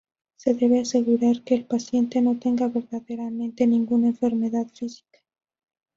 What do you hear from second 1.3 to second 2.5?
que el paciente no